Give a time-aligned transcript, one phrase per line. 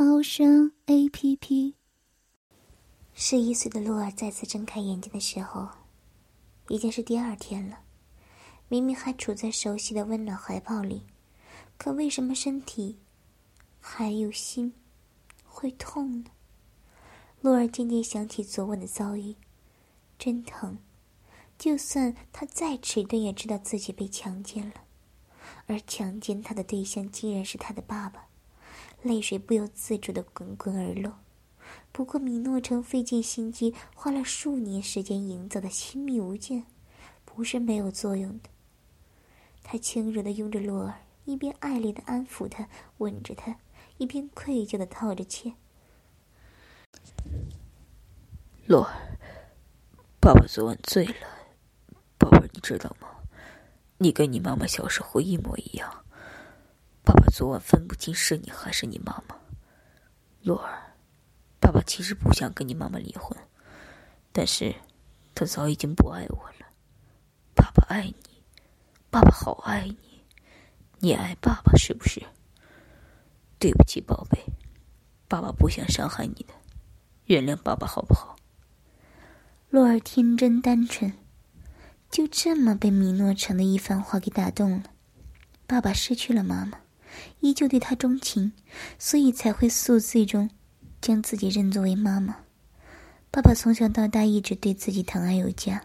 [0.00, 1.74] 猫声 A P P。
[3.14, 5.70] 十一岁的洛尔再次睁开眼睛的时候，
[6.68, 7.80] 已经是第二天了。
[8.68, 11.02] 明明还处在熟悉的温暖怀抱里，
[11.76, 13.00] 可为什么身体
[13.80, 14.72] 还有心
[15.42, 16.30] 会痛呢？
[17.40, 19.34] 洛尔渐渐想起昨晚的遭遇，
[20.16, 20.78] 真疼。
[21.58, 24.84] 就算他再迟钝，也知道自己被强奸了。
[25.66, 28.27] 而强奸他的对象竟然是他的爸爸，
[29.02, 31.18] 泪水不由自主的滚滚而落。
[31.92, 36.64] 不过米诺城费尽心机，花了数年时间营造的亲密无间，
[37.24, 38.48] 不是没有作用的。
[39.62, 42.68] 他轻柔的拥着洛儿，一边爱怜的安抚他，
[42.98, 43.58] 吻着他，
[43.98, 45.54] 一边愧疚的道着歉。
[48.66, 49.18] 洛儿，
[50.20, 51.14] 爸爸昨晚醉了，
[52.18, 53.08] 宝贝，你知道吗？
[53.98, 56.04] 你跟你妈妈小时候一模一样，
[57.08, 59.34] 爸爸昨晚分不清是你还是你妈妈。
[60.42, 60.92] 洛儿，
[61.58, 63.34] 爸爸其实不想跟你妈妈离婚，
[64.30, 64.74] 但是，
[65.34, 66.66] 他早已经不爱我了。
[67.54, 68.42] 爸爸爱你，
[69.08, 70.22] 爸爸好爱你，
[70.98, 72.22] 你爱爸爸是不是？
[73.58, 74.44] 对不起，宝贝，
[75.28, 76.52] 爸爸不想伤害你的，
[77.24, 78.36] 原谅爸爸好不好？
[79.70, 81.10] 洛儿天真单纯。
[82.10, 84.82] 就这么被米诺城的一番话给打动了。
[85.66, 86.78] 爸爸失去了妈妈，
[87.40, 88.52] 依旧对他钟情，
[88.98, 90.50] 所以才会宿醉中
[91.00, 92.36] 将自己认作为妈妈。
[93.30, 95.84] 爸爸从小到大一直对自己疼爱有加，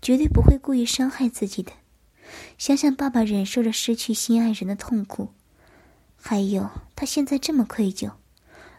[0.00, 1.72] 绝对不会故意伤害自己的。
[2.58, 5.28] 想想爸爸忍受着失去心爱人的痛苦，
[6.16, 8.10] 还有他现在这么愧疚，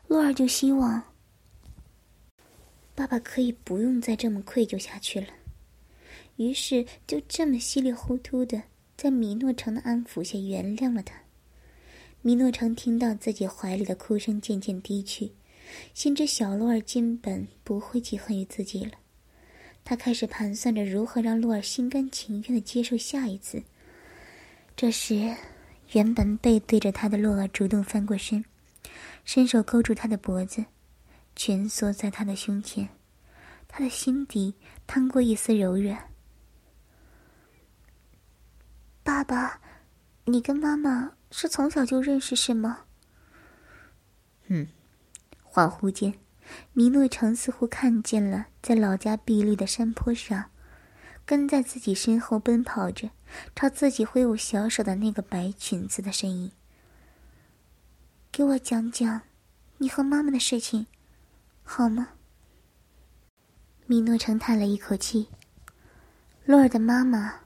[0.08, 1.04] 洛儿就希望
[2.96, 5.28] 爸爸可以不用再这么愧疚下去了。
[6.36, 8.64] 于是就这么稀里糊涂的，
[8.98, 11.23] 在米诺城的安抚下原谅了他。
[12.26, 15.30] 米诺城听到自己怀里的哭声渐渐低去，
[15.94, 18.92] 心知小洛儿根本不会记恨于自己了。
[19.84, 23.62] 他开始盘算着如何让洛儿心甘情愿的接受下一次。
[24.74, 25.36] 这时，
[25.92, 28.46] 原本背对着他的洛儿主动翻过身，
[29.26, 30.64] 伸手勾住他的脖子，
[31.36, 32.88] 蜷缩在他的胸前，
[33.68, 34.54] 他的心底
[34.88, 36.02] 淌过一丝柔软。
[39.04, 39.60] 爸爸，
[40.24, 42.82] 你跟妈妈是从小就认识是吗？
[44.50, 44.68] 嗯。
[45.52, 46.14] 恍惚间，
[46.74, 50.52] 米诺城似乎看见了在老家碧绿的山坡上，
[51.26, 53.10] 跟在自己身后奔跑着，
[53.56, 56.52] 朝自己挥舞小手的那个白裙子的身影。
[58.32, 59.22] 给我讲讲，
[59.80, 60.86] 你和妈妈的事情，
[61.64, 62.10] 好吗？
[63.88, 65.30] 米诺城叹了一口气。
[66.46, 67.42] 洛尔的妈妈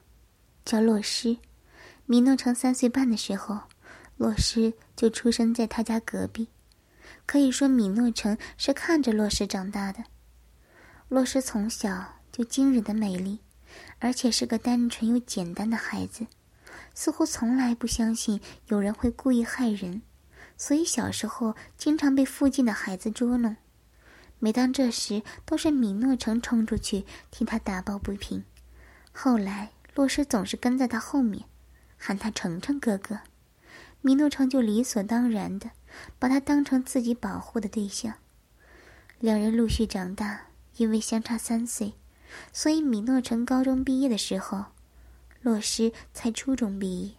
[0.65, 1.37] 叫洛诗。
[2.05, 3.63] 米诺城三岁半的时候，
[4.17, 6.49] 洛诗就出生在他家隔壁。
[7.25, 10.03] 可以说，米诺城是看着洛诗长大的。
[11.07, 13.39] 洛诗从小就惊人的美丽，
[13.99, 16.27] 而且是个单纯又简单的孩子，
[16.93, 20.01] 似乎从来不相信有人会故意害人，
[20.57, 23.55] 所以小时候经常被附近的孩子捉弄。
[24.39, 28.43] 每当这时，都是米诺城冲出去替他打抱不平。
[29.11, 31.45] 后来，洛诗总是跟在他后面。
[31.99, 33.21] 喊他程程哥哥，
[34.07, 35.71] 米诺城就理所当然的
[36.17, 38.13] 把他当成自己保护的对象。
[39.19, 40.47] 两人陆续长大，
[40.77, 41.93] 因为相差三岁，
[42.53, 44.67] 所以米诺城高中毕业的时候，
[45.41, 47.15] 洛诗才初中毕业。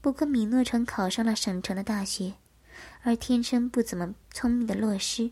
[0.00, 2.32] 不过米诺城考上了省城的大学，
[3.02, 5.30] 而天生不怎么聪明的洛诗，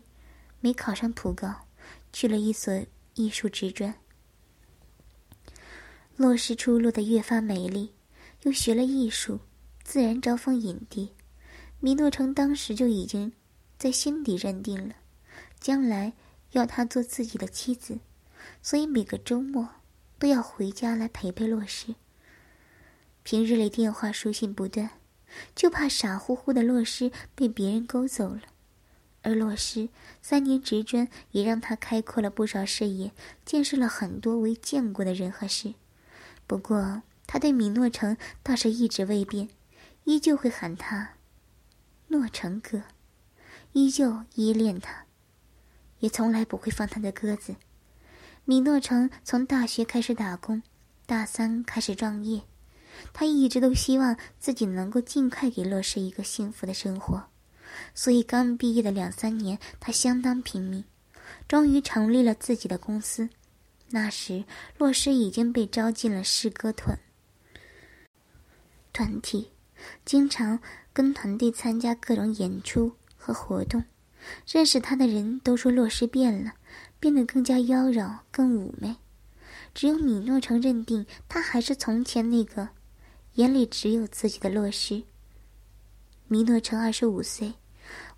[0.59, 1.65] 没考上普高，
[2.11, 2.71] 去了一所
[3.15, 3.95] 艺术职专。
[6.17, 7.93] 洛诗出落的越发美丽。
[8.43, 9.39] 又学了艺术，
[9.83, 11.09] 自然招蜂引蝶。
[11.79, 13.33] 米诺城当时就已经
[13.77, 14.95] 在心底认定了，
[15.59, 16.13] 将来
[16.51, 17.99] 要她做自己的妻子，
[18.61, 19.69] 所以每个周末
[20.17, 21.95] 都要回家来陪陪洛诗。
[23.23, 24.91] 平日里电话书信不断，
[25.53, 28.41] 就怕傻乎乎的洛诗被别人勾走了。
[29.21, 29.89] 而洛诗
[30.21, 33.11] 三年职专也让他开阔了不少视野，
[33.45, 35.73] 见识了很多未见过的人和事。
[36.47, 37.03] 不过。
[37.25, 39.49] 他对米诺城倒是一直未变，
[40.05, 41.13] 依旧会喊他
[42.09, 42.81] “诺城哥”，
[43.71, 45.05] 依旧依恋他，
[45.99, 47.55] 也从来不会放他的鸽子。
[48.45, 50.61] 米诺城从大学开始打工，
[51.05, 52.41] 大三开始创业，
[53.13, 57.23] 他一直都希望自己能够尽快给洛诗一个幸福的生活，
[57.95, 60.83] 所以刚毕业的两三年，他相当拼命，
[61.47, 63.29] 终于成立了自己的公司。
[63.91, 64.43] 那时，
[64.77, 66.99] 洛诗已经被招进了诗歌团
[68.91, 69.52] 团体，
[70.05, 70.59] 经常
[70.91, 73.83] 跟团队参加各种演出和活动。
[74.47, 76.53] 认识他的人都说洛诗变了，
[76.99, 78.95] 变得更加妖娆、更妩媚。
[79.73, 82.69] 只有米诺城认定他还是从前那个
[83.33, 85.03] 眼里只有自己的洛诗。
[86.27, 87.53] 米诺城二十五岁，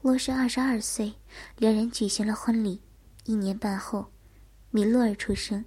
[0.02, 1.14] 洛诗二十二岁，
[1.58, 2.82] 两人举行了婚礼。
[3.26, 4.12] 一年半后。
[4.72, 5.64] 米洛尔出生，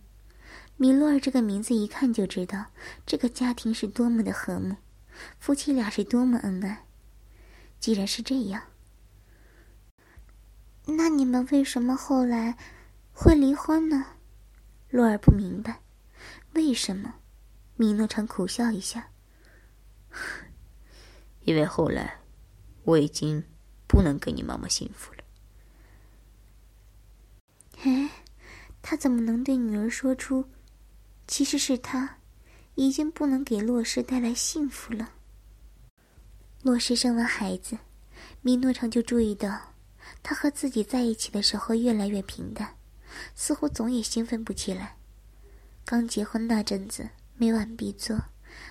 [0.76, 2.66] 米洛尔这个名字一看就知道
[3.06, 4.76] 这个家庭是多么的和睦，
[5.38, 6.86] 夫妻俩是多么恩爱。
[7.80, 8.62] 既然是这样，
[10.86, 12.56] 那你们为什么后来
[13.12, 14.16] 会离婚呢？
[14.90, 15.82] 洛儿不明白，
[16.54, 17.16] 为什么？
[17.76, 19.10] 米诺城苦笑一下，
[21.42, 22.18] 因为后来
[22.84, 23.44] 我已经
[23.86, 25.18] 不能给你妈妈幸福了。
[27.82, 28.10] 哎。
[28.80, 30.48] 他怎么能对女儿说出，
[31.26, 32.17] 其实是他，
[32.78, 35.10] 已经不能给洛氏带来幸福了？
[36.62, 37.76] 洛氏生完孩子，
[38.40, 39.74] 米诺城就注意到，
[40.22, 42.72] 他和自己在一起的时候越来越平淡，
[43.34, 44.94] 似乎总也兴奋不起来。
[45.84, 48.16] 刚结婚那阵子，每晚必做，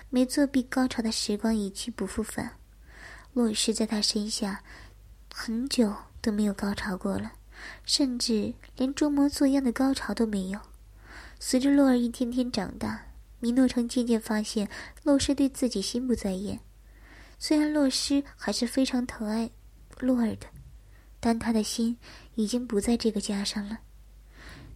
[0.08, 2.50] 没做必高潮的时光一去不复返。
[3.34, 4.64] 洛氏在他身下，
[5.34, 7.30] 很久都没有高潮过了。
[7.84, 10.58] 甚至连装模作样的高潮都没有。
[11.38, 13.04] 随着洛儿一天天长大，
[13.40, 14.68] 米诺城渐渐发现
[15.02, 16.58] 洛诗对自己心不在焉。
[17.38, 19.50] 虽然洛诗还是非常疼爱
[20.00, 20.46] 洛儿的，
[21.20, 21.96] 但他的心
[22.34, 23.78] 已经不在这个家上了。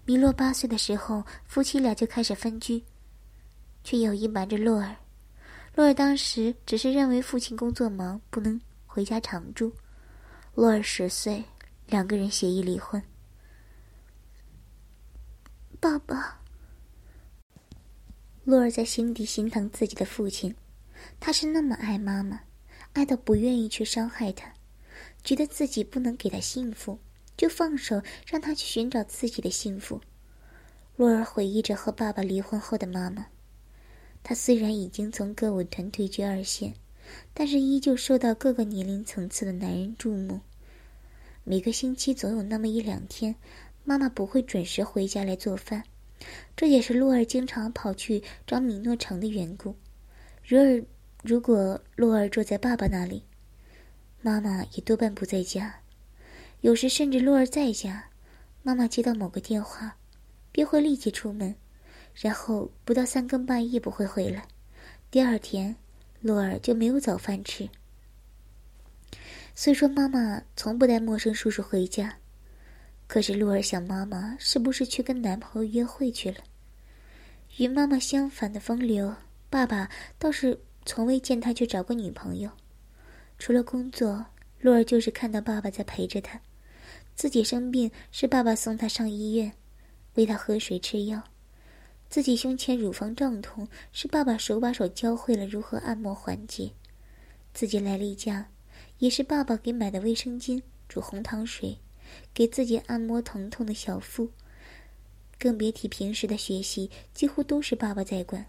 [0.04, 2.82] 米洛八岁的时候，夫妻俩就开始分居，
[3.84, 4.96] 却有意瞒着洛儿。
[5.74, 9.72] 洛儿当时只是认为父亲工作忙，不能回家常住。
[10.54, 11.42] 洛儿十岁。
[11.88, 13.02] 两个人协议离婚。
[15.78, 16.40] 爸爸，
[18.44, 20.54] 洛儿在心底心疼自己的父亲，
[21.20, 22.40] 他是那么爱妈妈，
[22.92, 24.52] 爱到不愿意去伤害他，
[25.22, 26.98] 觉得自己不能给他幸福，
[27.36, 30.00] 就放手让他去寻找自己的幸福。
[30.96, 33.26] 洛儿回忆着和爸爸离婚后的妈妈，
[34.24, 36.74] 她虽然已经从歌舞团退居二线，
[37.32, 40.40] 但是依旧受到各个年龄层次的男人注目。
[41.44, 43.34] 每个星期总有那么一两天，
[43.84, 45.82] 妈妈不会准时回家来做饭，
[46.56, 49.76] 这也是洛儿经常跑去找米诺城的缘故。
[50.44, 50.84] 如尔，
[51.22, 53.24] 如果洛儿住在爸爸那里，
[54.20, 55.80] 妈妈也多半不在家。
[56.60, 58.10] 有时甚至洛儿在家，
[58.62, 59.96] 妈妈接到某个电话，
[60.50, 61.54] 便会立即出门，
[62.14, 64.46] 然后不到三更半夜不会回来。
[65.10, 65.76] 第二天，
[66.20, 67.68] 洛儿就没有早饭吃。
[69.54, 72.18] 虽说妈妈从不带陌生叔叔回家，
[73.12, 76.38] 可是露儿想，妈妈是不是去跟男朋友约会去了？
[77.58, 79.14] 与妈妈相反的风流，
[79.50, 82.50] 爸爸倒是从未见他去找过女朋友。
[83.38, 84.24] 除了工作，
[84.60, 86.40] 露儿就是看到爸爸在陪着他。
[87.14, 89.52] 自己生病是爸爸送他上医院，
[90.14, 91.20] 喂他喝水吃药；
[92.08, 96.72] 自己胸前乳房胀痛是爸爸手把手教会了如何按摩缓解；
[97.52, 98.48] 自己来例假。
[99.00, 101.76] 也是爸爸给买的卫生巾、煮红糖水，
[102.32, 104.30] 给自己按摩疼痛的小腹。
[105.38, 108.46] 更别提平时的学习，几乎都是爸爸在管。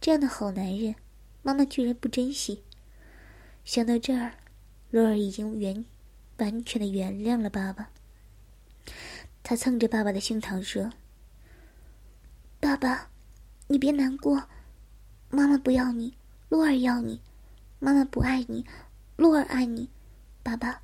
[0.00, 0.94] 这样的好男人，
[1.42, 2.62] 妈妈居然不珍惜。
[3.64, 4.34] 想到这儿，
[4.90, 5.84] 洛儿已经原
[6.38, 7.90] 完全的原谅了爸爸。
[9.42, 10.92] 他蹭着爸爸的胸膛说
[12.60, 13.10] ：“爸爸，
[13.68, 14.48] 你别难过，
[15.30, 16.14] 妈妈不要你，
[16.48, 17.20] 洛儿要你。
[17.78, 18.64] 妈妈不爱你。”
[19.16, 19.88] 洛儿爱你，
[20.42, 20.82] 爸爸，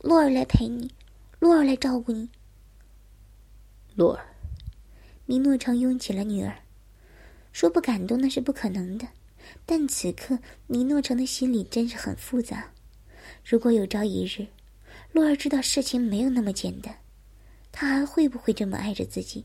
[0.00, 0.92] 洛儿来陪你，
[1.40, 2.28] 洛儿来照顾你。
[3.94, 4.26] 洛儿，
[5.24, 6.54] 米诺城拥起了女儿，
[7.50, 9.08] 说不感动那是不可能的。
[9.64, 12.70] 但此刻米诺城的心里真是很复杂。
[13.42, 14.46] 如果有朝一日，
[15.12, 16.94] 洛儿知道事情没有那么简单，
[17.72, 19.42] 他还会不会这么爱着自己？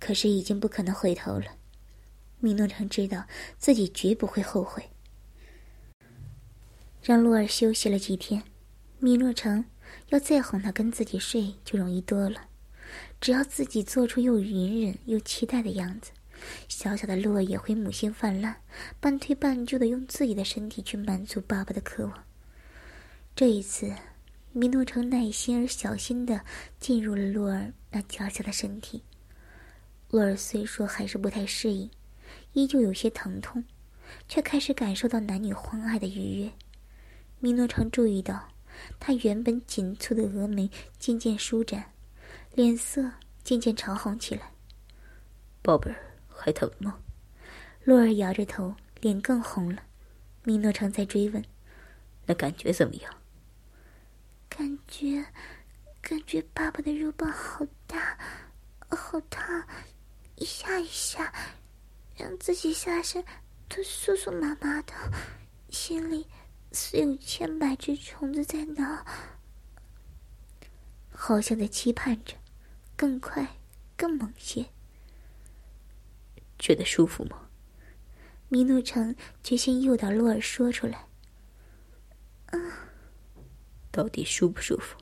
[0.00, 1.56] 可是已经不可能回头了。
[2.40, 3.26] 米诺城知道
[3.58, 4.82] 自己绝不会后悔。
[7.02, 8.42] 让洛儿休息了几天，
[8.98, 9.66] 米诺城
[10.08, 12.48] 要再哄他跟自己睡就容易多了。
[13.20, 16.10] 只要自己做出又隐忍又期待的样子，
[16.68, 18.54] 小小的洛儿也会母性泛滥，
[19.00, 22.24] 半推半就的用自己的身体去满足爸爸的渴望。
[23.34, 23.92] 这一次，
[24.52, 26.40] 米诺城耐心而小心的
[26.78, 29.02] 进入了洛儿那娇小的身体。
[30.10, 31.90] 洛儿虽说还是不太适应，
[32.52, 33.64] 依旧有些疼痛，
[34.28, 36.52] 却开始感受到男女欢爱的愉悦。
[37.40, 38.48] 米诺城注意到，
[38.98, 41.92] 他原本紧蹙的峨眉渐渐舒展，
[42.52, 43.10] 脸色
[43.42, 44.52] 渐渐潮红起来。
[45.62, 45.96] 宝贝儿，
[46.28, 46.98] 还疼吗？
[47.84, 49.82] 洛儿摇着头，脸更红了。
[50.42, 51.42] 米诺常在追问
[52.26, 53.14] ：“那感觉怎么样？”
[54.48, 55.24] 感觉，
[56.00, 58.18] 感觉爸爸的肉棒好大，
[58.88, 59.66] 好烫，
[60.36, 61.32] 一下一下，
[62.16, 63.24] 让自己下身
[63.68, 64.92] 都酥酥麻麻的，
[65.70, 66.26] 心里
[66.74, 69.06] 似有千百只虫子在挠，
[71.10, 72.34] 好像在期盼着
[72.96, 73.56] 更快、
[73.96, 74.66] 更猛些。
[76.58, 77.48] 觉得舒服吗？
[78.48, 81.06] 米诺城决心诱导洛尔说出来。
[82.46, 82.90] 啊。
[83.90, 84.98] 到底舒不舒服？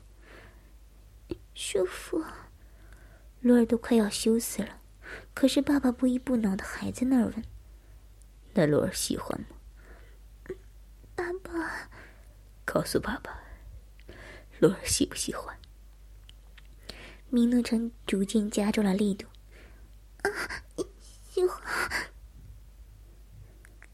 [1.55, 2.23] 舒服。
[3.41, 4.79] 洛尔都快要羞死了，
[5.33, 7.43] 可是爸爸不依不挠的还在那儿问
[8.53, 9.47] ：“那洛尔喜欢吗？”
[11.15, 11.89] 爸爸，
[12.73, 13.39] 告诉爸爸，
[14.57, 15.55] 洛尔喜不喜欢？
[17.29, 19.27] 米诺城逐渐加重了力度。
[20.23, 20.29] 啊，
[21.29, 21.61] 喜欢。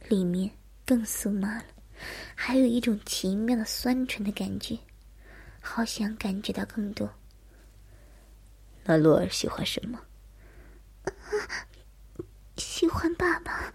[0.07, 0.49] 里面
[0.85, 1.65] 更酥麻了，
[2.35, 4.79] 还有一种奇妙的酸醇的感觉。
[5.59, 7.13] 好想感觉到更多。
[8.85, 9.99] 那洛尔喜欢什么？
[12.55, 13.73] 喜欢爸爸。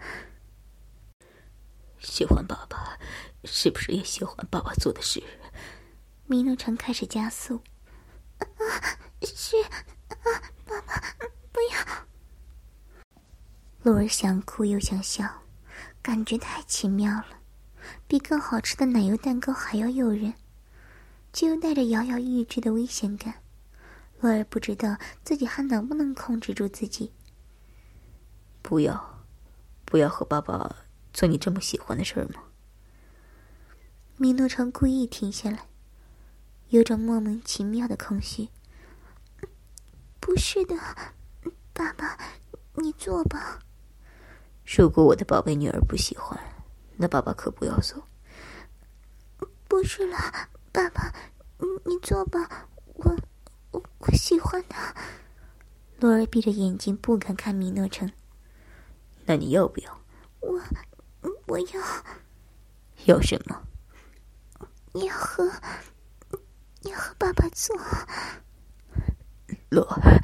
[1.99, 2.97] 喜欢爸爸，
[3.45, 5.23] 是不是也喜欢爸爸做的事？
[6.25, 7.61] 米诺城开始加速。
[8.39, 8.45] 啊
[9.21, 10.25] 是啊，
[10.65, 11.03] 爸爸，
[11.51, 12.05] 不要。
[13.83, 15.43] 洛尔想哭又想笑，
[16.01, 17.27] 感觉太奇妙了，
[18.07, 20.33] 比更好吃的奶油蛋糕还要诱人。
[21.33, 23.41] 却又带着摇摇欲坠的危险感，
[24.21, 27.11] 洛尔不知道自己还能不能控制住自己。
[28.61, 29.25] 不要，
[29.83, 30.73] 不要和爸爸
[31.11, 32.41] 做你这么喜欢的事儿吗？
[34.17, 35.67] 米诺城故意停下来，
[36.69, 38.47] 有种莫名其妙的空虚。
[40.21, 40.75] 不是的，
[41.73, 42.17] 爸爸，
[42.75, 43.59] 你坐吧。
[44.63, 46.39] 如果我的宝贝女儿不喜欢，
[46.95, 48.03] 那爸爸可不要走。
[49.67, 50.17] 不是了。
[50.71, 51.13] 爸爸，
[51.57, 53.17] 你你坐吧，我
[53.71, 54.95] 我我喜欢他。
[55.99, 58.09] 洛儿闭着眼睛，不敢看米诺城。
[59.25, 60.01] 那你要不要？
[60.39, 60.61] 我
[61.47, 61.81] 我要。
[63.05, 63.61] 要什么？
[64.95, 65.43] 要和
[66.83, 67.75] 要和爸爸做。
[69.69, 70.21] 洛儿，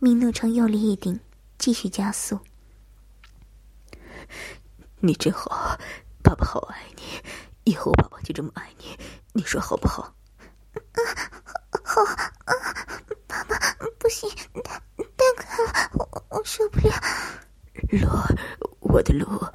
[0.00, 1.20] 米诺城用力一顶，
[1.56, 2.38] 继续加速。
[4.98, 5.78] 你真好，
[6.22, 7.02] 爸爸好爱你，
[7.70, 8.98] 以后爸爸就这么爱你。
[9.32, 10.02] 你说好不好？
[10.72, 10.98] 啊
[11.84, 12.52] 好啊，
[13.28, 13.56] 爸爸，
[14.00, 14.28] 不行，
[14.64, 16.92] 太太快了，我我受不了。
[17.90, 18.26] 罗，
[18.80, 19.52] 我的罗。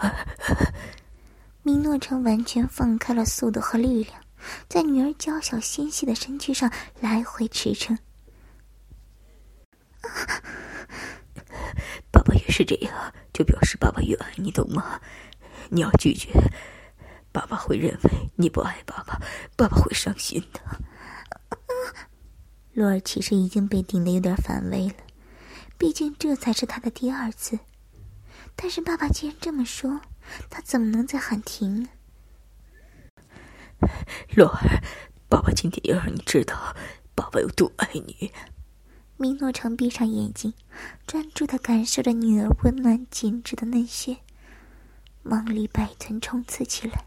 [1.63, 4.22] 米诺城完全放开了速度和力量，
[4.68, 7.98] 在女儿娇小纤细的身躯上来回驰骋。
[12.12, 15.01] 爸爸越是这样，就表示爸爸越爱你，懂吗？
[15.70, 16.30] 你要拒绝。
[17.32, 19.22] 爸爸会认为你不爱爸爸，
[19.56, 20.62] 爸爸会伤心的。
[22.74, 24.96] 洛尔其实已经被顶得有点反胃了，
[25.77, 27.60] 毕竟这才是他的第二次。
[28.56, 30.01] 但是爸爸既然这么说，
[30.50, 31.89] 他怎么能再喊停呢？
[34.36, 34.82] 洛儿，
[35.30, 36.76] 爸爸今天要让你知道，
[37.16, 38.32] 爸爸有多爱你。
[39.18, 40.54] 米诺城闭上眼睛，
[41.08, 44.18] 专注的感受着女儿温暖紧致的嫩穴，
[45.24, 47.06] 梦里百臀冲刺起来。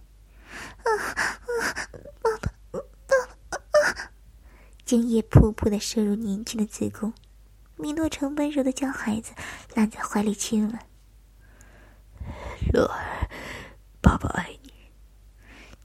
[0.83, 1.39] 啊啊！
[2.21, 2.53] 爸爸，
[3.49, 4.11] 爸爸！
[4.85, 7.13] 精液噗噗的射入年轻的子宫，
[7.77, 9.33] 米诺城温柔的将孩子
[9.75, 10.79] 揽在怀里亲吻。
[12.73, 13.29] 洛儿，
[14.03, 14.60] 爸爸爱你。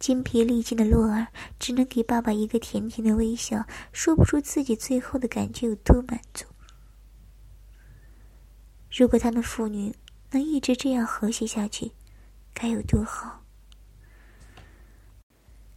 [0.05, 6.45] 筋疲力尽的洛儿只能给爸爸一个甜甜的微笑，说不出自己最后的感觉有多满足。
[8.95, 9.95] 如果他们父女
[10.29, 11.91] 能一直这样和谐下去，
[12.53, 13.41] 该有多好！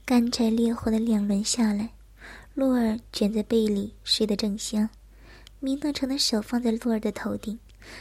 [0.04, 1.94] 干柴烈火的两轮下来，
[2.52, 4.90] 洛儿卷在被里睡得正香。
[5.58, 7.58] 米诺城的手放在洛儿的头顶，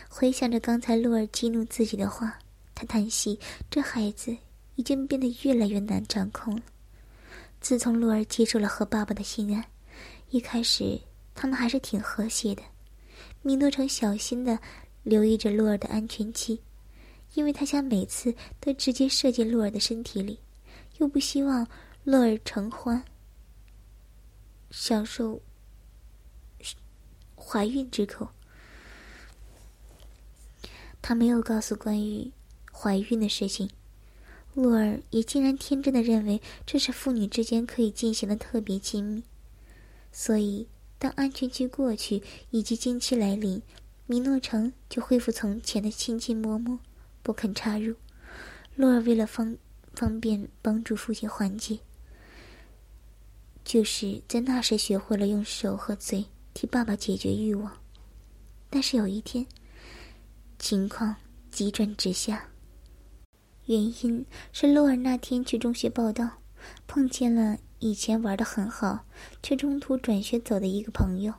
[0.10, 2.40] 回想着刚才洛儿激怒自己的话，
[2.76, 3.40] 他叹息：
[3.72, 4.36] 这孩子
[4.78, 6.62] 已经变得越来越难掌控了。
[7.60, 9.62] 自从洛儿接受了和爸爸的心安，
[10.30, 10.98] 一开始
[11.36, 12.64] 他们还是挺和谐的。
[13.42, 14.58] 米诺城小心的
[15.04, 16.62] 留意着洛儿的安全期，
[17.34, 20.40] 因为他想每次都直接射进洛儿的身体里，
[21.00, 21.68] 又不希望。
[22.04, 23.04] 乐儿成欢。
[24.72, 25.42] 享受
[27.36, 28.26] 怀孕之口。
[31.02, 32.32] 他没有告诉关于
[32.72, 33.70] 怀孕的事情，
[34.58, 39.24] 洛尔也竟然天真的认为这是父女之间可以进行的特别亲密。
[40.12, 43.62] 所以，当安全期过去以及经期来临，
[44.08, 46.80] 米诺城就恢复从前的亲亲摸摸，
[47.22, 47.94] 不肯插入。
[48.76, 49.56] 洛尔为了方
[49.94, 51.78] 方便帮助父亲缓解，
[53.64, 57.78] 就是在那时学会了用手和嘴替爸爸解决欲望。
[58.72, 59.46] 但是有一天。
[60.60, 61.16] 情况
[61.52, 62.50] 急转直下，
[63.68, 66.42] 原因是洛尔那天去中学报道，
[66.88, 69.06] 碰见了以前玩的很好，
[69.44, 71.34] 却中途转学走的一个朋友，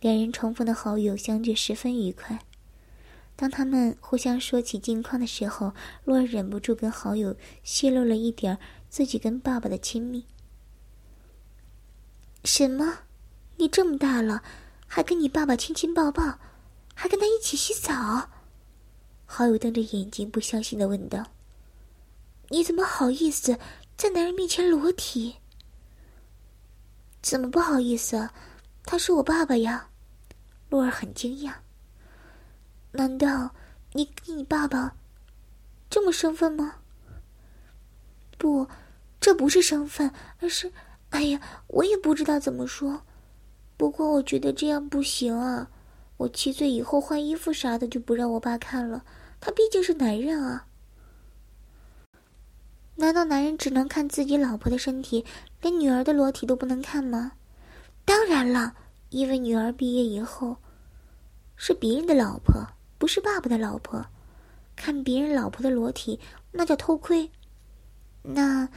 [0.00, 2.38] 两人重逢的好友相聚十分愉快。
[3.34, 8.58] 当他们互相说起近况的时候，洛尔忍不住跟好友泄露了一点
[8.88, 10.24] 自己跟爸爸的亲密。
[12.44, 13.00] 什么？
[13.56, 14.42] 你这么大了，
[14.86, 16.38] 还跟你爸爸亲亲抱抱，
[16.94, 18.30] 还跟他一起洗澡？
[19.24, 21.24] 好友瞪着眼睛，不相信的问道
[22.48, 23.58] ：“你怎么好意思
[23.96, 25.36] 在男人面前裸体？
[27.22, 28.28] 怎么不好意思？
[28.84, 29.88] 他是我爸爸呀！”
[30.70, 31.52] 洛儿很惊讶。
[32.92, 33.50] “难道
[33.92, 34.94] 你跟你爸爸
[35.90, 36.76] 这么生分吗
[38.38, 38.68] ？”“不，
[39.20, 40.10] 这不是生分，
[40.40, 40.72] 而是……
[41.10, 43.02] 哎呀，我也不知道怎么说。
[43.76, 45.68] 不过我觉得这样不行啊。”
[46.18, 49.04] 我七岁以后换衣服啥的就不让我爸看了，
[49.38, 50.66] 他毕竟是男人啊。
[52.96, 55.24] 难道男人只能看自己老婆的身体，
[55.60, 57.32] 连女儿的裸体都不能看吗？
[58.04, 58.74] 当然了，
[59.10, 60.56] 因为女儿毕业以后
[61.54, 62.66] 是别人的老婆，
[62.98, 64.04] 不是爸爸的老婆，
[64.74, 66.18] 看别人老婆的裸体
[66.50, 67.30] 那叫偷窥。
[68.22, 68.68] 那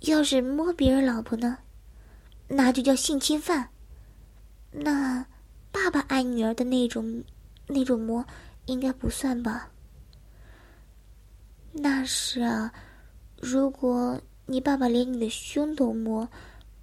[0.00, 1.58] 要是摸别人老婆呢？
[2.48, 3.68] 那就叫性侵犯。
[4.70, 5.26] 那。
[5.74, 7.24] 爸爸爱女儿的那种，
[7.66, 8.22] 那种摸，
[8.66, 9.70] 应该不算吧？
[11.72, 12.70] 那是啊，
[13.42, 16.28] 如果你爸爸连你的胸都摸，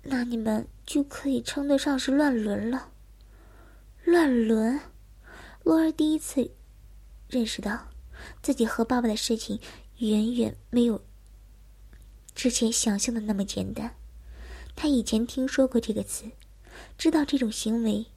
[0.03, 2.89] 那你们就可以称得上是乱伦了。
[4.03, 4.77] 乱伦，
[5.63, 6.51] 洛儿第一次
[7.29, 7.87] 认识到，
[8.41, 9.57] 自己和爸爸的事情
[9.99, 11.01] 远远没有
[12.35, 13.95] 之前想象的那么简单。
[14.75, 16.25] 他以前听说过这个词，
[16.97, 18.07] 知道这种行为。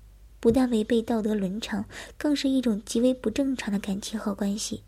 [0.41, 1.85] 不但违背道德伦常，
[2.19, 4.83] 更是一种极为不正常的感情和关系。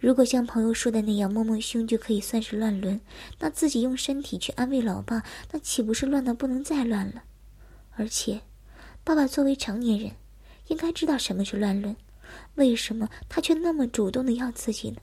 [0.00, 2.98] 如果像朋友说的那样摸摸胸就可以算是乱伦，
[3.38, 7.22] 那自己用身体去安慰老爸，那岂不是乱的不能再乱了？
[7.96, 8.40] 而且，
[9.04, 10.12] 爸爸作为成年人，
[10.68, 11.94] 应该知道什么是乱伦，
[12.54, 14.96] 为什么他却那么主动的要自己呢？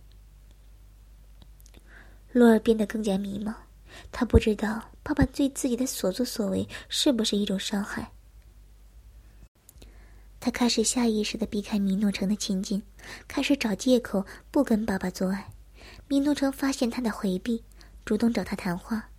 [2.32, 3.54] 洛尔变得更加迷茫，
[4.12, 8.12] 他不知道爸爸对自己的所作所为是不是一种伤害。
[10.40, 12.84] 他开始下意识的避开米诺城的亲近，
[13.28, 15.50] 开始找借口不跟爸爸做爱。
[16.08, 17.64] 米诺城发现他的回避，
[18.06, 19.10] 主动找他谈话，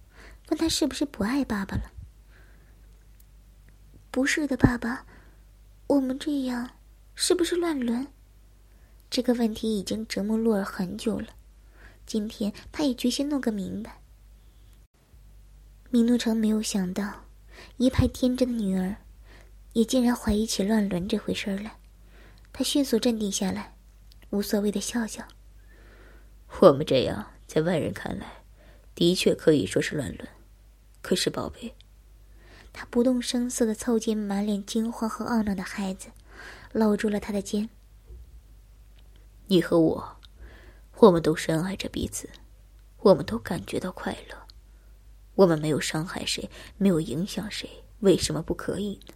[0.48, 1.90] 问他是不是不爱爸爸了。
[4.10, 5.04] 不是的，爸爸，
[5.86, 6.70] 我们这样
[7.14, 8.06] 是不是乱伦？
[9.10, 11.28] 这个问题已经折磨洛尔很久了，
[12.06, 14.00] 今天他也决心弄个明白。
[15.90, 17.24] 米诺城没有想到，
[17.76, 18.96] 一派天真的女儿。
[19.78, 21.78] 也竟然怀疑起乱伦这回事来，
[22.52, 23.76] 他迅速镇定下来，
[24.30, 25.22] 无所谓的笑笑。
[26.58, 28.42] 我们这样在外人看来，
[28.96, 30.28] 的确可以说是乱伦。
[31.00, 31.76] 可是宝贝，
[32.72, 36.08] 他不动声色的凑近满脸惊慌和懊恼的孩子，
[36.72, 37.70] 搂住了他的肩。
[39.46, 40.16] 你和我，
[40.96, 42.28] 我们都深爱着彼此，
[42.98, 44.36] 我们都感觉到快乐，
[45.36, 49.14] 我们没有伤害谁，没有影响谁，为什么不可以呢？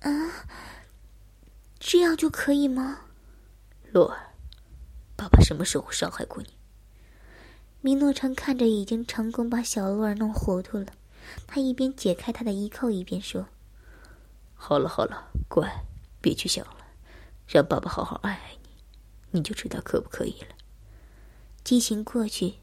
[0.00, 0.10] 啊，
[1.78, 3.00] 这样就可以吗？
[3.92, 4.34] 洛儿，
[5.16, 6.48] 爸爸什么时候伤害过你？
[7.80, 10.86] 米诺城看着已经成功把小洛儿弄糊涂了，
[11.46, 13.46] 他一边解开他的衣扣，一边说
[14.54, 15.70] ：“好了好了，乖，
[16.20, 16.76] 别去想了，
[17.46, 18.68] 让爸爸好好爱爱你，
[19.30, 20.48] 你就知道可不可以了。”
[21.62, 22.54] 激情过去，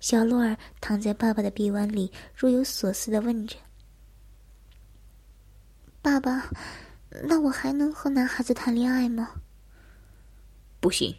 [0.00, 3.56] 小洛儿躺在爸爸的臂弯里，若有所思的问着
[6.02, 6.50] ：“爸爸。”
[7.24, 9.32] 那我还能和男孩子谈恋爱吗？
[10.78, 11.16] 不行，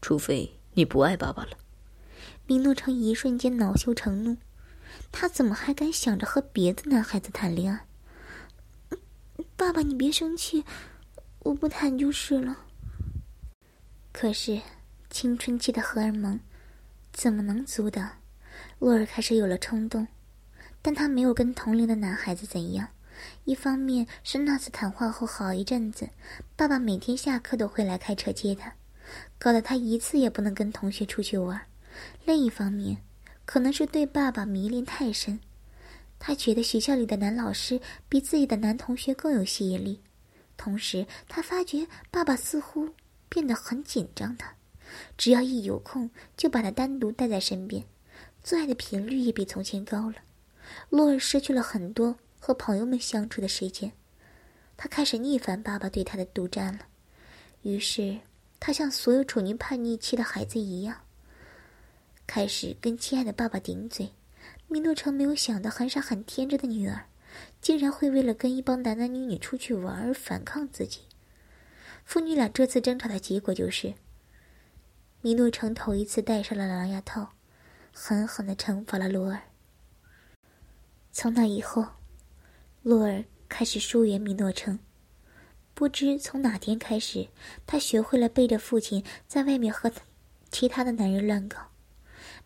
[0.00, 1.58] 除非你不爱爸爸了。
[2.46, 4.36] 米诺城一瞬间恼羞成怒，
[5.10, 7.84] 他怎么还敢想着和别的男孩子谈恋爱？
[9.56, 10.64] 爸爸，你别生气，
[11.40, 12.56] 我不谈就是了。
[14.12, 14.62] 可是，
[15.10, 16.38] 青春期的荷尔蒙
[17.12, 18.08] 怎么能阻挡？
[18.78, 20.06] 洛尔开始有了冲动，
[20.80, 22.88] 但他没有跟同龄的男孩子怎样。
[23.44, 26.08] 一方面是那次谈话后好一阵子，
[26.56, 28.74] 爸爸每天下课都会来开车接他，
[29.38, 31.58] 搞得他一次也不能跟同学出去玩；
[32.24, 32.98] 另一方面，
[33.44, 35.40] 可能是对爸爸迷恋太深，
[36.18, 40.00] 他觉得学校里的男老师比自己的男同学更有吸引力。
[40.56, 42.90] 同时，他发觉爸爸似乎
[43.28, 44.54] 变得很紧张，他
[45.18, 47.84] 只要一有空就把他单独带在身边，
[48.42, 50.14] 做爱的频率也比从前高了。
[50.88, 52.16] 洛尔失去了很多。
[52.46, 53.90] 和朋友们相处的时间，
[54.76, 56.80] 他开始逆反爸爸对他的独占了。
[57.62, 58.18] 于是，
[58.60, 60.94] 他像所有处于叛逆期的孩子一样，
[62.26, 64.12] 开始跟亲爱的爸爸顶嘴。
[64.68, 67.06] 米诺城没有想到，很傻很天真的女儿，
[67.62, 71.00] 竟然会为了跟一帮男男女女出去玩而反抗自己。
[72.04, 73.94] 父女俩这次争吵的结果就是，
[75.22, 77.32] 米诺城头一次戴上了狼牙套，
[77.94, 79.40] 狠狠的惩罚了罗尔。
[81.10, 81.86] 从那以后。
[82.84, 84.78] 洛儿开始疏远米诺城，
[85.72, 87.28] 不知从哪天开始，
[87.66, 89.90] 他学会了背着父亲在外面和
[90.50, 91.68] 其他的男人乱搞。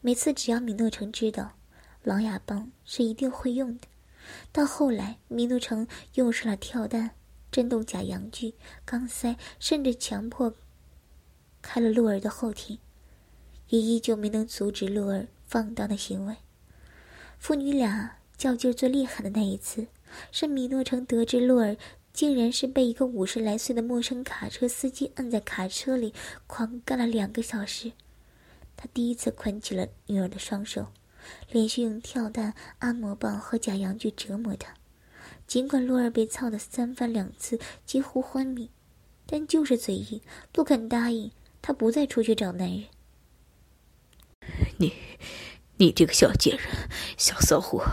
[0.01, 1.57] 每次只要米诺城知道，
[2.05, 3.89] 狼牙棒是一定会用的。
[4.53, 7.17] 到后来，米诺城用上了跳弹、
[7.51, 10.55] 震动假阳具、钢塞，甚至强迫
[11.61, 12.79] 开了洛儿的后庭，
[13.71, 16.37] 也依旧没能阻止洛儿放荡的行为。
[17.41, 19.89] 父女俩较劲最厉害的那一次。
[20.31, 21.77] 是米诺城得知洛尔
[22.13, 26.13] 竟然是被一个五十来岁的陌生卡车司机摁在卡车里
[26.47, 27.93] 狂干了两个小时，
[28.77, 30.89] 他第一次捆起了女儿的双手，
[31.51, 34.75] 连续用跳弹、按摩棒和假阳具折磨她。
[35.47, 38.71] 尽管洛尔被操得三番两次几乎昏迷，
[39.25, 40.21] 但就是嘴硬，
[40.53, 41.31] 不肯答应
[41.63, 42.85] 他不再出去找男人。
[44.79, 44.93] 你，
[45.77, 46.67] 你这个小贱人、
[47.17, 47.85] 小骚货、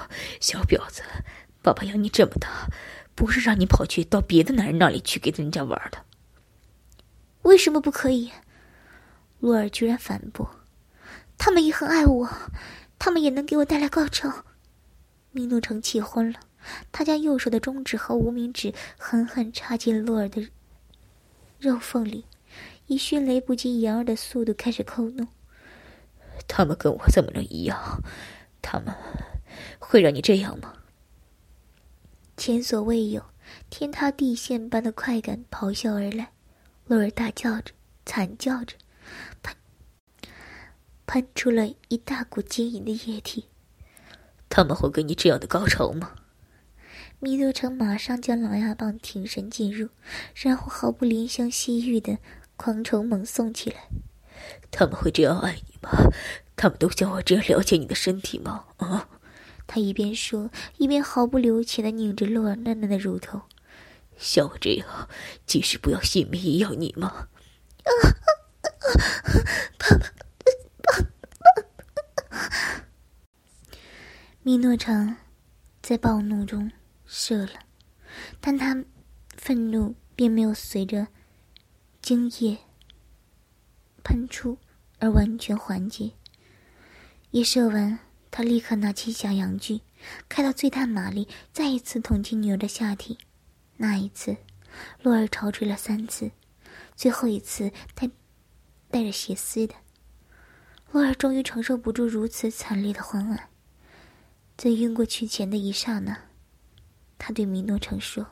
[0.42, 1.02] 小婊子！
[1.66, 2.68] 爸爸养你这么大，
[3.16, 5.98] 不是让你跑去到别的男人那里去给人家玩的。
[7.42, 8.32] 为什么不可以？
[9.40, 10.48] 洛尔居然反驳
[11.40, 12.30] ：“他们也很爱我，
[13.00, 14.46] 他们也能给我带来高潮。”
[15.34, 16.40] 米诺城气昏了，
[16.92, 20.48] 他将右手的中指和无名指狠狠插进洛尔的
[21.58, 22.26] 肉缝里，
[22.86, 25.28] 以迅雷不及掩耳的速度开始抠弄。
[26.48, 28.04] 他们跟我怎么能一样？
[28.62, 28.94] 他们
[29.80, 30.72] 会让你这样吗？
[32.38, 33.24] 前所未有、
[33.70, 36.32] 天塌地陷般的快感咆哮而来，
[36.86, 37.74] 洛尔大叫着、
[38.06, 38.76] 惨叫着，
[39.42, 39.56] 喷
[41.06, 43.46] 喷出了一大股晶莹的液体。
[44.50, 46.16] 他们会给你这样的高潮吗？
[47.20, 49.90] 米多城马上将狼牙棒挺身进入，
[50.36, 52.18] 然后毫不怜香惜玉的
[52.58, 53.88] 狂抽猛送起来。
[54.70, 55.90] 他们会这样爱你吗？
[56.58, 58.66] 他们都像我这样了解你的身体吗？
[58.78, 59.10] 啊！
[59.68, 63.42] 他一边说，一边毫不留情的拧着洛尔嫩嫩的乳头，
[64.18, 65.10] 像我这样，
[65.46, 67.28] 即使不要性命也要你吗？
[67.84, 67.92] 啊！
[69.80, 70.14] 爸爸，
[70.84, 70.98] 爸
[72.30, 72.86] 爸！
[74.44, 75.18] 米诺城
[75.82, 76.72] 在暴怒中
[77.06, 77.60] 射了，
[78.40, 78.86] 但他
[79.36, 81.08] 愤怒并没有随着
[82.02, 82.60] 精液
[84.04, 84.60] 喷出
[85.00, 86.12] 而完全缓解。
[87.32, 88.05] 一射完。
[88.38, 89.80] 他立刻拿起小阳具，
[90.28, 93.18] 开到最大马力，再一次捅进女儿的下体。
[93.78, 94.36] 那一次，
[95.02, 96.32] 洛尔潮吹了三次，
[96.98, 98.10] 最后一次带
[98.92, 99.76] 带着血丝的。
[100.92, 103.48] 洛尔终于承受不住如此惨烈的昏暗，
[104.58, 106.24] 在晕过去前的一刹那，
[107.18, 108.28] 他对米诺城说：“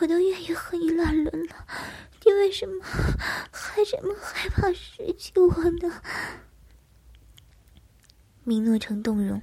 [0.00, 1.66] 我都愿意和你乱伦了，
[2.24, 2.82] 你为什么
[3.50, 6.00] 还这么害怕失去我呢？”
[8.44, 9.40] 米诺城动容，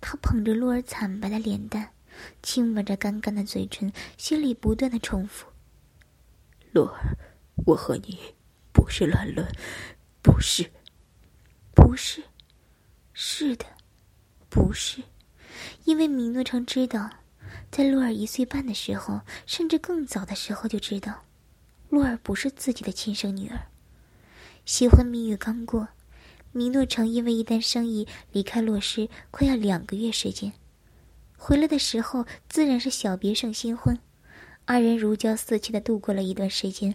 [0.00, 1.90] 他捧着洛儿惨白的脸蛋，
[2.42, 5.48] 亲吻着干干的嘴唇，心里不断的重复
[6.72, 7.16] ：“洛儿，
[7.66, 8.34] 我和你
[8.72, 9.44] 不是乱伦，
[10.22, 10.70] 不是，
[11.74, 12.22] 不是，
[13.12, 13.66] 是的，
[14.48, 15.02] 不是。”
[15.84, 17.10] 因为米诺城知道，
[17.70, 21.24] 在洛儿一岁半的时候，甚至更早的时候就知道，
[21.88, 23.58] 洛儿不是自己的亲生女儿。
[24.64, 25.88] 新婚蜜月刚过。
[26.52, 30.52] 米诺城因为一单生意离开洛师，快要两个月时间。
[31.36, 33.98] 回来的时候，自然是小别胜新婚，
[34.64, 36.94] 二人如胶似漆的度过了一段时间。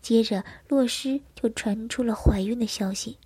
[0.00, 3.18] 接着，洛师就传出了怀孕的消息。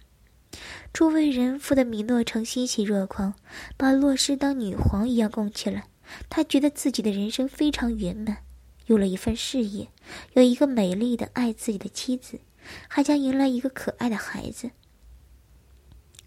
[0.92, 3.34] 初为人父的米诺城欣喜若狂，
[3.76, 5.84] 把洛师当女皇一样供起来。
[6.30, 8.38] 他觉得自己的人生非常圆满，
[8.86, 9.88] 有了一份事业，
[10.32, 12.40] 有一个美丽的爱自己的妻子，
[12.88, 14.70] 还将迎来一个可爱的孩子。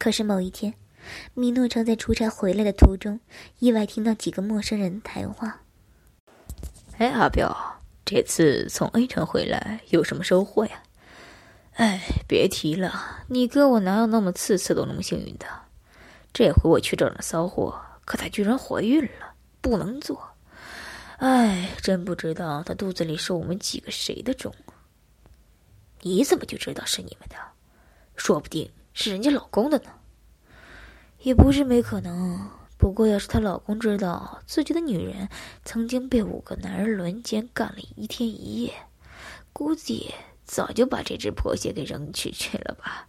[0.01, 0.73] 可是某一天，
[1.35, 3.19] 米诺城在出差回来的途中，
[3.59, 5.61] 意外听到几个陌生人谈话。
[6.97, 7.55] 哎，阿彪，
[8.03, 10.81] 这次从 A 城回来有什么收获呀？
[11.73, 15.45] 哎，别提了，你哥我哪有那么次次都那么幸运的？
[16.33, 20.19] 这回我去找那骚货，可她居然怀孕了，不能做。
[21.17, 24.51] 哎，真不知道她肚子里是我们几个谁的种。
[26.01, 27.35] 你怎么就知道是你们的？
[28.15, 29.91] 说不定是人家老公的呢。
[31.19, 35.29] 也不是没可能，不过要是她老公知道自己的女人
[35.63, 38.73] 曾经被五个男人轮奸干了一天一夜，
[39.53, 43.07] 估计早就把这只破鞋给扔出去了吧。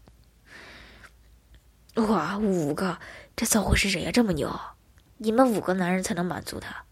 [1.95, 2.99] 哇，五个！
[3.35, 4.11] 这骚货是谁呀？
[4.13, 4.61] 这么牛？
[5.17, 6.85] 你们五个男人才能满足他？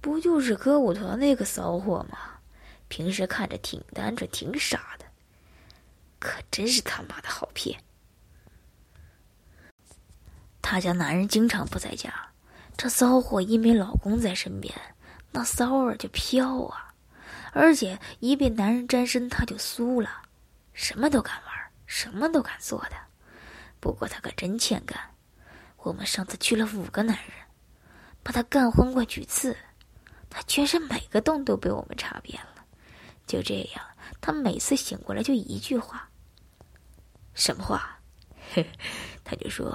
[0.00, 2.18] 不就是歌舞团那个骚货吗？
[2.88, 5.06] 平时看着挺单纯、挺傻的，
[6.18, 7.80] 可真是他妈的好骗。
[10.64, 12.10] 他家男人经常不在家，
[12.74, 14.74] 这骚货一没老公在身边，
[15.30, 16.94] 那骚味就飘啊！
[17.52, 20.22] 而且一被男人沾身，他就酥了，
[20.72, 22.96] 什么都敢玩，什么都敢做的。
[23.78, 24.98] 不过他可真欠干，
[25.76, 27.32] 我们上次去了五个男人，
[28.22, 29.54] 把他干昏过几次，
[30.30, 32.64] 他全身每个洞都被我们插遍了。
[33.26, 33.84] 就这样，
[34.18, 36.08] 他每次醒过来就一句话，
[37.34, 38.00] 什么话？
[38.52, 38.66] 嘿，
[39.24, 39.74] 他就说：“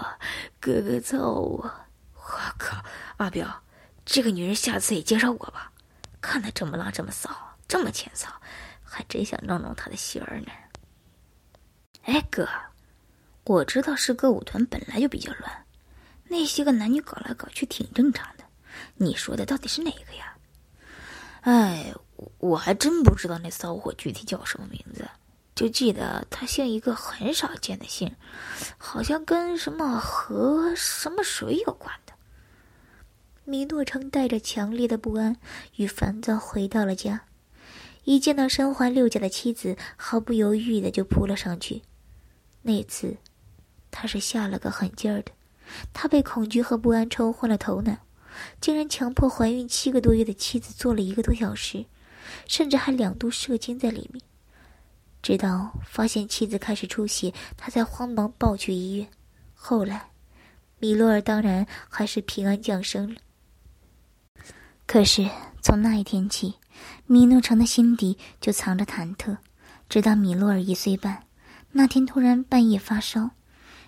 [0.62, 1.72] 哥哥操我！”
[2.14, 2.22] 我
[2.60, 2.84] 靠，
[3.18, 3.64] 阿彪，
[4.06, 5.72] 这个女人下次也介绍我吧。
[6.22, 7.30] 看她这么浪，这么骚，
[7.68, 8.32] 这么欠操，
[8.84, 10.52] 还真想弄弄她的心儿呢。
[12.04, 12.48] 哎，哥，
[13.46, 15.66] 我知道是歌舞团本来就比较乱，
[16.26, 18.44] 那些个男女搞来搞去挺正常的。
[18.96, 20.36] 你说的到底是哪个呀？
[21.42, 21.92] 哎，
[22.38, 25.10] 我还真不知道那骚货具体叫什么名字。
[25.60, 28.16] 就记得他姓一个很少见的姓，
[28.78, 32.14] 好像跟什么河、什么水有关的。
[33.44, 35.36] 米诺城带着强烈的不安
[35.76, 37.26] 与烦躁回到了家，
[38.06, 41.82] 一见到身怀六甲的妻子，毫不犹豫的就扑了上去。
[42.62, 43.18] 那次，
[43.92, 45.34] 他是下了个狠劲儿的，
[45.92, 47.98] 他被恐惧和不安冲昏了头脑，
[48.62, 51.84] 竟然强迫怀孕七个多月的妻子做了一个多小时，
[52.48, 54.24] 甚至还两度射精在里面。
[55.22, 59.08] 直到发现妻子开始出血，他才慌忙抱去医院。
[59.54, 60.12] 后来，
[60.80, 63.20] 米洛尔当然还是平安降生了。
[64.86, 65.30] 可是
[65.62, 66.56] 从那一天起，
[67.06, 69.38] 米诺城的心底就藏着忐忑。
[69.90, 71.24] 直到米洛尔一岁半，
[71.72, 73.32] 那天突然半夜发烧，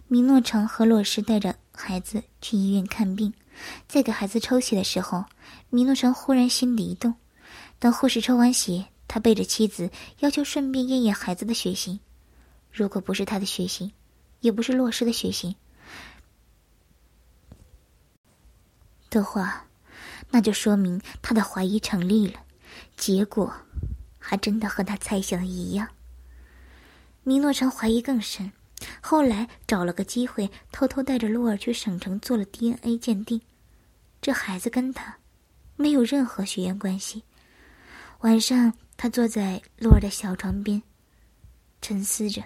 [0.07, 3.33] 米诺城和洛什带着孩子去医院看病，
[3.87, 5.25] 在给孩子抽血的时候，
[5.69, 7.15] 米诺城忽然心里一动。
[7.79, 8.85] 等护士抽完血。
[9.13, 11.99] 他背着妻子，要求顺便验验孩子的血型。
[12.71, 13.91] 如果不是他的血型，
[14.39, 15.53] 也不是洛氏的血型
[19.09, 19.67] 的话，
[20.29, 22.39] 那就说明他的怀疑成立了。
[22.95, 23.53] 结果，
[24.17, 25.85] 还真的和他猜想的一样。
[27.23, 28.49] 米诺城怀疑更深，
[29.01, 33.41] 后来找了个机会，偷偷带着洛尔去省城做了 DNA 鉴定。
[34.21, 35.17] 这孩子跟他
[35.75, 37.23] 没有任何血缘关系。
[38.21, 38.71] 晚上。
[39.01, 40.79] 他坐在洛儿的小床边，
[41.81, 42.43] 沉思着，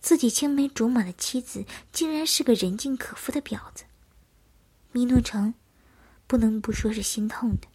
[0.00, 3.84] 自己青梅竹马的妻子竟然是个人尽可夫的婊子。
[4.92, 5.52] 米诺城
[6.26, 7.68] 不能不说是心痛的。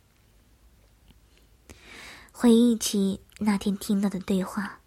[2.32, 4.82] 回忆起那天听到的对话，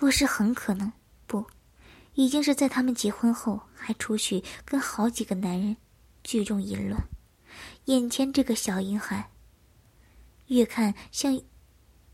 [0.00, 0.92] 洛氏很可能
[1.28, 1.46] 不，
[2.14, 5.76] 已经是在他们结婚后还出去跟好几个男人
[6.24, 7.00] 聚众淫乱。
[7.84, 9.30] 眼前这个小婴孩，
[10.48, 11.40] 越看像。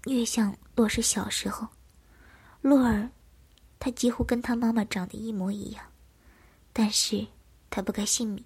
[0.07, 1.69] 越像洛是小时候，
[2.61, 3.11] 洛儿，
[3.79, 5.85] 他几乎跟他妈妈长得一模一样，
[6.73, 7.27] 但是
[7.71, 8.45] 他不该姓米，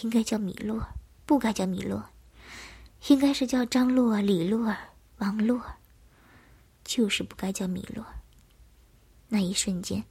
[0.00, 0.94] 应该叫米洛尔，
[1.26, 2.02] 不该叫米洛，
[3.08, 4.76] 应该是叫张洛、李洛儿、
[5.18, 5.76] 王洛儿，
[6.82, 8.14] 就是不该叫米洛儿。
[9.28, 10.04] 那一瞬间，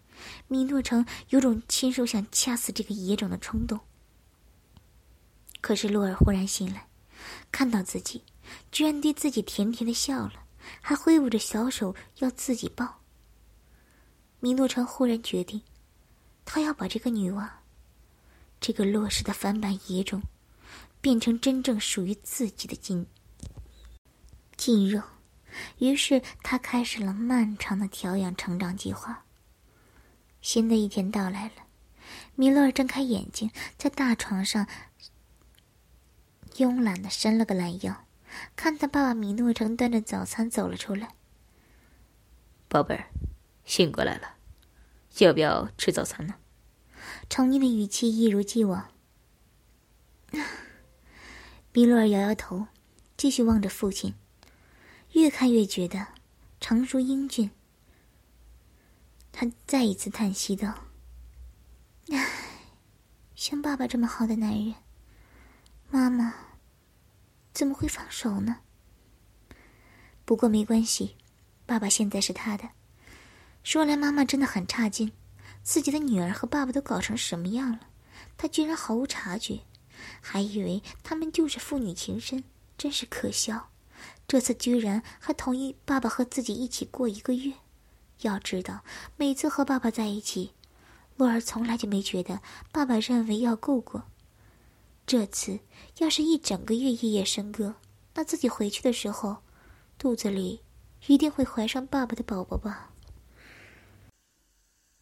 [0.48, 3.80] 米诺城有种亲手想掐死这个野种的冲动。
[5.62, 6.88] 可是洛儿忽然醒来，
[7.52, 8.24] 看到自己，
[8.72, 10.43] 居然对自己甜甜的笑了。
[10.82, 13.02] 还挥舞着小手要自己抱。
[14.40, 15.62] 米诺城忽然决定，
[16.44, 17.62] 他要把这个女娃，
[18.60, 20.22] 这个落实的翻版野种，
[21.00, 23.06] 变成真正属于自己的金
[24.58, 25.02] 金肉。
[25.78, 29.26] 于是他开始了漫长的调养成长计划。
[30.42, 31.64] 新的一天到来了，
[32.36, 34.68] 米洛尔睁开眼睛，在大床上
[36.54, 38.06] 慵懒的伸了个懒腰。
[38.56, 41.16] 看他爸爸米诺城端着早餐走了出来。
[42.68, 43.10] 宝贝儿，
[43.66, 44.36] 醒过来了，
[45.20, 46.36] 要不要吃早餐呢？
[47.30, 48.90] 程妮的语气一如既往。
[51.72, 52.68] 米洛尔摇摇头，
[53.18, 54.14] 继续望着父亲，
[55.14, 56.08] 越看越觉得
[56.60, 57.52] 成熟英俊。
[59.32, 60.86] 他再一次叹息道
[62.10, 62.28] ：“唉，
[63.36, 64.76] 像爸爸这么好的男人，
[65.90, 66.36] 妈妈
[67.54, 68.58] 怎么会放手呢？
[70.26, 71.16] 不过没关系，
[71.66, 72.70] 爸爸现在是他的。
[73.64, 75.12] 说来，妈妈真的很差劲。”
[75.64, 77.80] 自己的女儿和爸爸都搞成什么样了，
[78.36, 79.62] 他居然毫无察觉，
[80.20, 82.44] 还以为他们就是父女情深，
[82.78, 83.70] 真是可笑。
[84.28, 87.54] 这次居然还同意爸爸和自己一起过一个月。
[88.24, 88.84] 要知道，
[89.16, 90.52] 每次和爸爸在一起，
[91.16, 92.42] 洛儿从来就没觉得
[92.74, 94.04] 爸爸认为要够过。
[95.06, 95.60] 这次
[96.00, 97.76] 要是一整个月夜夜笙歌，
[98.14, 99.38] 那自己回去的时候，
[99.98, 100.62] 肚子里
[101.08, 102.94] 一定会怀上爸爸的宝宝吧。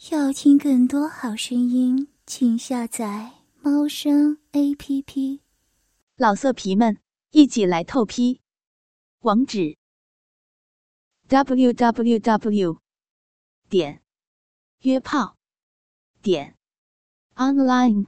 [0.10, 5.42] 要听更多好声音，请下载猫声 A P P。
[6.16, 6.98] 老色皮们，
[7.30, 8.42] 一起来透批！
[9.20, 9.78] 网址
[11.28, 12.80] ：w w w
[13.70, 14.02] 点
[14.80, 15.38] 约炮
[16.22, 16.58] 点
[17.36, 18.08] online